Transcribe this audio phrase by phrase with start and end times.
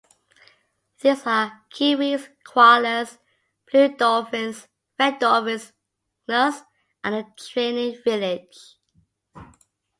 [1.01, 3.19] These are Kiwis, Koalas,
[3.69, 5.73] Blue Dolphins, Red Dolphins,
[6.27, 6.63] Gnus
[7.03, 8.77] and the Training Village.